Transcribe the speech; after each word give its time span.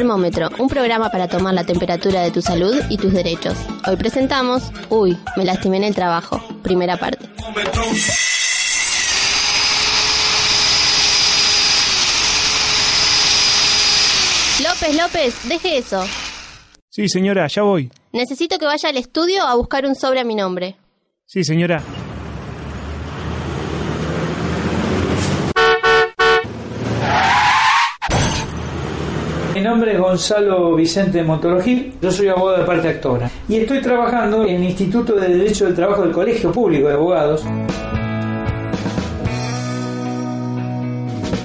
Termómetro, 0.00 0.48
un 0.58 0.66
programa 0.66 1.10
para 1.10 1.28
tomar 1.28 1.52
la 1.52 1.64
temperatura 1.64 2.22
de 2.22 2.30
tu 2.30 2.40
salud 2.40 2.74
y 2.88 2.96
tus 2.96 3.12
derechos. 3.12 3.54
Hoy 3.86 3.96
presentamos 3.96 4.62
Uy, 4.88 5.14
me 5.36 5.44
lastimé 5.44 5.76
en 5.76 5.84
el 5.84 5.94
trabajo, 5.94 6.42
primera 6.62 6.96
parte. 6.96 7.28
López, 14.62 14.96
López, 14.96 15.34
deje 15.46 15.76
eso. 15.76 16.02
Sí, 16.88 17.06
señora, 17.06 17.46
ya 17.48 17.60
voy. 17.60 17.90
Necesito 18.14 18.56
que 18.56 18.64
vaya 18.64 18.88
al 18.88 18.96
estudio 18.96 19.42
a 19.42 19.54
buscar 19.54 19.84
un 19.84 19.94
sobre 19.94 20.20
a 20.20 20.24
mi 20.24 20.34
nombre. 20.34 20.76
Sí, 21.26 21.44
señora. 21.44 21.82
Nombre 29.70 29.92
es 29.92 30.00
Gonzalo 30.00 30.74
Vicente 30.74 31.22
Montologil, 31.22 31.92
yo 32.02 32.10
soy 32.10 32.26
abogado 32.26 32.58
de 32.58 32.64
parte 32.64 32.88
actora 32.88 33.30
y 33.48 33.58
estoy 33.58 33.80
trabajando 33.80 34.42
en 34.42 34.56
el 34.56 34.64
Instituto 34.64 35.14
de 35.14 35.28
Derecho 35.28 35.66
del 35.66 35.76
Trabajo 35.76 36.02
del 36.02 36.10
Colegio 36.10 36.50
Público 36.50 36.88
de 36.88 36.94
Abogados. 36.94 37.44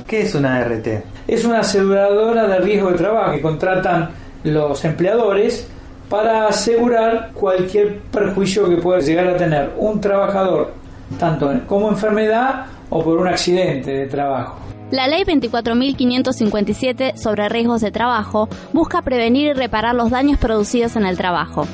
¿Qué 0.07 0.21
es 0.21 0.33
una 0.33 0.57
ART? 0.57 0.87
Es 1.27 1.45
una 1.45 1.59
aseguradora 1.59 2.47
de 2.47 2.57
riesgo 2.61 2.89
de 2.89 2.97
trabajo 2.97 3.33
que 3.33 3.41
contratan 3.41 4.09
los 4.43 4.83
empleadores 4.83 5.67
para 6.09 6.47
asegurar 6.47 7.29
cualquier 7.31 7.99
perjuicio 8.11 8.67
que 8.67 8.77
pueda 8.77 9.01
llegar 9.01 9.27
a 9.27 9.37
tener 9.37 9.69
un 9.77 10.01
trabajador, 10.01 10.73
tanto 11.19 11.53
como 11.67 11.89
enfermedad 11.89 12.65
o 12.89 13.03
por 13.03 13.19
un 13.19 13.27
accidente 13.27 13.91
de 13.91 14.07
trabajo. 14.07 14.65
La 14.91 15.07
Ley 15.07 15.23
24.557 15.23 17.15
sobre 17.17 17.49
riesgos 17.49 17.81
de 17.81 17.91
trabajo 17.91 18.47
busca 18.71 19.01
prevenir 19.01 19.47
y 19.47 19.53
reparar 19.53 19.95
los 19.95 20.11
daños 20.11 20.37
producidos 20.37 20.95
en 20.95 21.07
el 21.07 21.17
trabajo. 21.17 21.65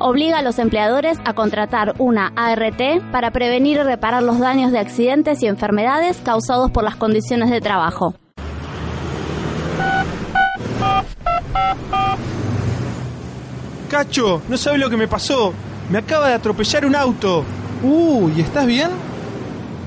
Obliga 0.00 0.38
a 0.38 0.42
los 0.42 0.58
empleadores 0.58 1.18
a 1.24 1.34
contratar 1.34 1.94
una 1.98 2.32
ART 2.34 2.80
para 3.12 3.30
prevenir 3.30 3.78
y 3.78 3.82
reparar 3.84 4.24
los 4.24 4.40
daños 4.40 4.72
de 4.72 4.80
accidentes 4.80 5.40
y 5.42 5.46
enfermedades 5.46 6.18
causados 6.18 6.72
por 6.72 6.82
las 6.82 6.96
condiciones 6.96 7.50
de 7.50 7.60
trabajo. 7.60 8.16
Cacho, 13.88 14.42
no 14.48 14.56
sabes 14.56 14.80
lo 14.80 14.90
que 14.90 14.96
me 14.96 15.06
pasó. 15.06 15.54
Me 15.90 15.98
acaba 15.98 16.28
de 16.28 16.34
atropellar 16.34 16.84
un 16.84 16.96
auto. 16.96 17.44
Uy, 17.84 18.40
¿estás 18.40 18.66
bien? 18.66 19.07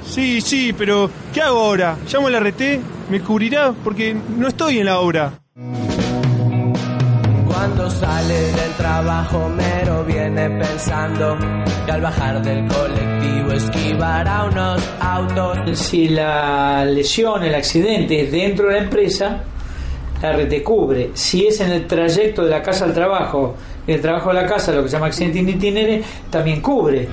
Sí, 0.06 0.42
sí, 0.42 0.74
pero 0.74 1.10
¿qué 1.34 1.42
hago 1.42 1.60
ahora? 1.60 1.98
¿Llamo 2.12 2.28
al 2.28 2.46
RT? 2.46 2.62
¿Me 3.10 3.22
cubrirá? 3.22 3.74
Porque 3.84 4.16
no 4.38 4.48
estoy 4.48 4.80
en 4.80 4.86
la 4.86 5.00
obra. 5.00 5.34
Cuando 7.48 7.90
sale 7.90 8.34
del 8.34 8.72
trabajo 8.78 9.50
mero 9.50 10.04
viene 10.06 10.50
pensando 10.50 11.38
que 11.86 11.92
al 11.92 12.02
bajar 12.02 12.42
del 12.42 12.68
colectivo 12.68 13.52
esquivará 13.52 14.46
unos 14.46 14.82
autos. 15.00 15.78
Si 15.78 16.08
la 16.10 16.86
lesión, 16.86 17.44
el 17.44 17.56
accidente 17.56 18.22
es 18.22 18.32
dentro 18.32 18.68
de 18.68 18.74
la 18.74 18.80
empresa, 18.80 19.44
la 20.22 20.32
RT 20.34 20.64
cubre. 20.64 21.12
Si 21.14 21.48
es 21.48 21.60
en 21.62 21.72
el 21.72 21.88
trayecto 21.88 22.44
de 22.44 22.50
la 22.50 22.62
casa 22.62 22.86
al 22.86 22.94
trabajo, 22.94 23.56
el 23.86 24.02
trabajo 24.02 24.30
a 24.30 24.34
la 24.34 24.46
casa, 24.46 24.72
lo 24.72 24.84
que 24.84 24.90
se 24.90 24.94
llama 24.94 25.08
accidente 25.08 25.40
in 25.40 25.50
itinere, 25.50 26.02
también 26.30 26.62
cubre. 26.62 27.08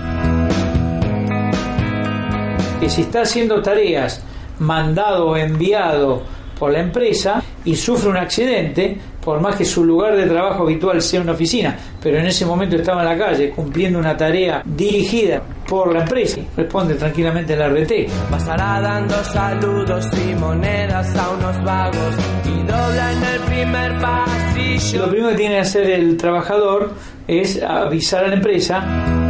Y 2.80 2.88
si 2.88 3.02
está 3.02 3.22
haciendo 3.22 3.60
tareas 3.60 4.22
mandado 4.58 5.28
o 5.28 5.36
enviado 5.36 6.22
por 6.58 6.72
la 6.72 6.80
empresa 6.80 7.42
y 7.64 7.76
sufre 7.76 8.10
un 8.10 8.16
accidente, 8.16 8.98
por 9.22 9.40
más 9.40 9.56
que 9.56 9.64
su 9.64 9.84
lugar 9.84 10.16
de 10.16 10.26
trabajo 10.26 10.64
habitual 10.64 11.00
sea 11.02 11.20
una 11.20 11.32
oficina, 11.32 11.76
pero 12.02 12.18
en 12.18 12.26
ese 12.26 12.44
momento 12.46 12.76
estaba 12.76 13.02
en 13.02 13.08
la 13.08 13.26
calle 13.26 13.50
cumpliendo 13.50 13.98
una 13.98 14.16
tarea 14.16 14.62
dirigida 14.64 15.42
por 15.68 15.92
la 15.92 16.00
empresa, 16.00 16.40
responde 16.56 16.94
tranquilamente 16.94 17.54
la 17.54 17.68
RT. 17.68 18.08
Pasará 18.30 18.80
dando 18.80 19.22
saludos 19.24 20.06
y 20.26 20.34
monedas 20.34 21.14
a 21.16 21.30
unos 21.30 21.62
vagos 21.62 22.14
y 22.44 22.66
dobla 22.66 23.12
en 23.12 23.22
el 23.22 23.40
primer 23.40 24.00
pasillo. 24.00 25.02
Lo 25.02 25.10
primero 25.10 25.30
que 25.30 25.36
tiene 25.36 25.54
que 25.56 25.60
hacer 25.60 25.90
el 25.90 26.16
trabajador 26.16 26.92
es 27.26 27.62
avisar 27.62 28.24
a 28.24 28.28
la 28.28 28.34
empresa 28.34 29.27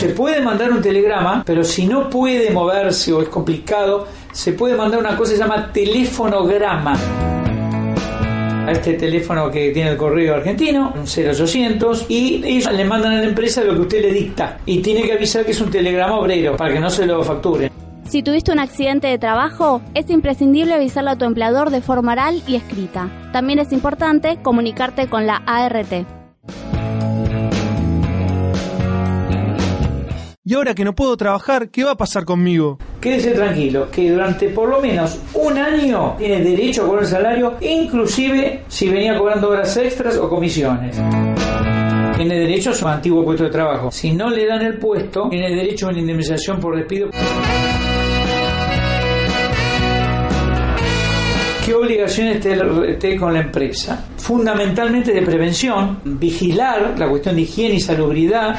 se 0.00 0.08
puede 0.08 0.40
mandar 0.40 0.72
un 0.72 0.80
telegrama, 0.80 1.42
pero 1.44 1.62
si 1.62 1.86
no 1.86 2.08
puede 2.08 2.50
moverse 2.52 3.12
o 3.12 3.20
es 3.20 3.28
complicado, 3.28 4.06
se 4.32 4.54
puede 4.54 4.74
mandar 4.74 4.98
una 4.98 5.14
cosa 5.14 5.32
que 5.32 5.36
se 5.36 5.42
llama 5.42 5.70
telefonograma. 5.70 6.96
A 8.66 8.72
este 8.72 8.94
teléfono 8.94 9.50
que 9.50 9.72
tiene 9.72 9.90
el 9.90 9.98
correo 9.98 10.36
argentino, 10.36 10.94
un 10.96 11.02
0800, 11.02 12.06
y 12.08 12.42
ellos 12.42 12.72
le 12.72 12.86
mandan 12.86 13.12
a 13.12 13.16
la 13.16 13.26
empresa 13.26 13.62
lo 13.62 13.74
que 13.74 13.80
usted 13.80 14.00
le 14.00 14.12
dicta. 14.14 14.56
Y 14.64 14.78
tiene 14.78 15.02
que 15.02 15.12
avisar 15.12 15.44
que 15.44 15.50
es 15.50 15.60
un 15.60 15.70
telegrama 15.70 16.18
obrero 16.18 16.56
para 16.56 16.72
que 16.72 16.80
no 16.80 16.88
se 16.88 17.04
lo 17.04 17.22
facture. 17.22 17.70
Si 18.08 18.22
tuviste 18.22 18.52
un 18.52 18.58
accidente 18.58 19.06
de 19.06 19.18
trabajo, 19.18 19.82
es 19.92 20.08
imprescindible 20.08 20.72
avisarle 20.72 21.10
a 21.10 21.16
tu 21.16 21.26
empleador 21.26 21.68
de 21.68 21.82
forma 21.82 22.12
oral 22.12 22.42
y 22.48 22.56
escrita. 22.56 23.10
También 23.34 23.58
es 23.58 23.70
importante 23.70 24.38
comunicarte 24.42 25.08
con 25.08 25.26
la 25.26 25.42
ART. 25.44 26.19
Y 30.50 30.54
ahora 30.54 30.74
que 30.74 30.84
no 30.84 30.96
puedo 30.96 31.16
trabajar, 31.16 31.68
¿qué 31.70 31.84
va 31.84 31.92
a 31.92 31.96
pasar 31.96 32.24
conmigo? 32.24 32.76
Quédese 33.00 33.30
tranquilo, 33.30 33.88
que 33.88 34.10
durante 34.10 34.48
por 34.48 34.68
lo 34.68 34.80
menos 34.80 35.16
un 35.34 35.56
año 35.56 36.16
tiene 36.18 36.42
derecho 36.42 36.82
a 36.82 36.86
cobrar 36.88 37.06
salario, 37.06 37.54
inclusive 37.60 38.64
si 38.66 38.88
venía 38.88 39.16
cobrando 39.16 39.50
horas 39.50 39.76
extras 39.76 40.16
o 40.16 40.28
comisiones. 40.28 40.96
Tiene 42.16 42.34
derecho 42.34 42.70
a 42.70 42.74
su 42.74 42.88
antiguo 42.88 43.24
puesto 43.24 43.44
de 43.44 43.50
trabajo. 43.50 43.92
Si 43.92 44.10
no 44.10 44.28
le 44.28 44.44
dan 44.44 44.62
el 44.62 44.76
puesto, 44.76 45.28
tiene 45.28 45.54
derecho 45.54 45.86
a 45.86 45.90
una 45.90 46.00
indemnización 46.00 46.58
por 46.58 46.76
despido. 46.76 47.10
¿Qué 51.64 51.74
obligaciones 51.74 52.40
tiene 52.98 53.16
con 53.16 53.32
la 53.32 53.42
empresa? 53.42 54.04
Fundamentalmente 54.16 55.12
de 55.12 55.22
prevención, 55.22 56.00
vigilar 56.02 56.98
la 56.98 57.08
cuestión 57.08 57.36
de 57.36 57.42
higiene 57.42 57.76
y 57.76 57.80
salubridad 57.80 58.56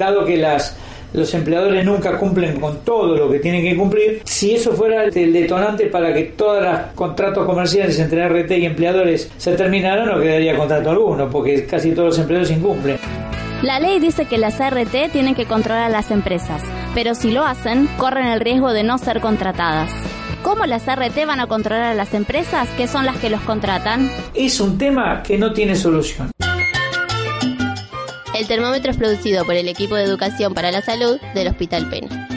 dado 0.00 0.24
que 0.24 0.36
las 0.36 0.76
los 1.12 1.34
empleadores 1.34 1.84
nunca 1.84 2.16
cumplen 2.18 2.60
con 2.60 2.84
todo 2.84 3.16
lo 3.16 3.30
que 3.30 3.40
tienen 3.40 3.62
que 3.62 3.76
cumplir, 3.76 4.22
si 4.24 4.54
eso 4.54 4.72
fuera 4.72 5.04
el 5.04 5.32
detonante 5.32 5.86
para 5.86 6.14
que 6.14 6.22
todos 6.22 6.62
los 6.62 6.80
contratos 6.94 7.44
comerciales 7.46 7.98
entre 7.98 8.28
RT 8.28 8.50
y 8.52 8.66
empleadores 8.66 9.30
se 9.36 9.56
terminaran, 9.56 10.06
no 10.06 10.20
quedaría 10.20 10.56
contrato 10.56 10.90
alguno, 10.90 11.28
porque 11.28 11.66
casi 11.66 11.92
todos 11.92 12.10
los 12.10 12.18
empleadores 12.18 12.56
incumplen. 12.56 12.98
La 13.62 13.78
ley 13.80 13.98
dice 13.98 14.24
que 14.26 14.38
las 14.38 14.58
RT 14.58 15.10
tienen 15.12 15.34
que 15.34 15.46
controlar 15.46 15.84
a 15.84 15.88
las 15.90 16.10
empresas, 16.10 16.62
pero 16.94 17.14
si 17.14 17.30
lo 17.30 17.44
hacen, 17.44 17.88
corren 17.98 18.28
el 18.28 18.40
riesgo 18.40 18.72
de 18.72 18.84
no 18.84 18.96
ser 18.96 19.20
contratadas. 19.20 19.90
¿Cómo 20.42 20.64
las 20.64 20.86
RT 20.86 21.26
van 21.26 21.40
a 21.40 21.46
controlar 21.46 21.92
a 21.92 21.94
las 21.94 22.14
empresas 22.14 22.68
que 22.70 22.86
son 22.86 23.04
las 23.04 23.18
que 23.18 23.28
los 23.28 23.42
contratan? 23.42 24.10
Es 24.32 24.60
un 24.60 24.78
tema 24.78 25.22
que 25.22 25.36
no 25.36 25.52
tiene 25.52 25.74
solución. 25.74 26.30
El 28.40 28.46
termómetro 28.46 28.90
es 28.90 28.96
producido 28.96 29.44
por 29.44 29.54
el 29.54 29.68
equipo 29.68 29.96
de 29.96 30.04
educación 30.04 30.54
para 30.54 30.70
la 30.70 30.80
salud 30.80 31.20
del 31.34 31.48
Hospital 31.48 31.90
Pena. 31.90 32.29